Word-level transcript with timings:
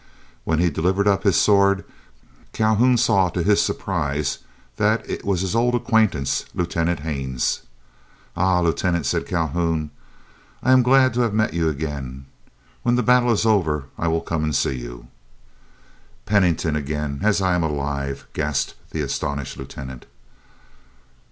When 0.45 0.57
he 0.57 0.71
delivered 0.71 1.07
up 1.07 1.21
his 1.21 1.39
sword 1.39 1.85
Calhoun 2.53 2.97
saw 2.97 3.29
to 3.29 3.43
his 3.43 3.61
surprise 3.61 4.39
that 4.77 5.07
it 5.07 5.23
was 5.23 5.41
his 5.41 5.55
old 5.55 5.75
acquaintance, 5.75 6.45
Lieutenant 6.55 7.01
Haines. 7.01 7.61
"Ah, 8.35 8.61
Lieutenant," 8.61 9.05
said 9.05 9.27
Calhoun, 9.27 9.91
"I 10.63 10.71
am 10.71 10.81
glad 10.81 11.13
to 11.13 11.21
have 11.21 11.35
met 11.35 11.53
you 11.53 11.69
again. 11.69 12.25
When 12.81 12.95
the 12.95 13.03
battle 13.03 13.31
is 13.31 13.45
over 13.45 13.89
I 13.95 14.07
will 14.07 14.21
come 14.21 14.43
and 14.43 14.55
see 14.55 14.79
you." 14.79 15.05
"Pennington 16.25 16.75
again, 16.75 17.19
as 17.21 17.39
I 17.39 17.53
am 17.53 17.61
alive!" 17.61 18.25
gasped 18.33 18.73
the 18.89 19.01
astonished 19.01 19.55
Lieutenant. 19.55 20.07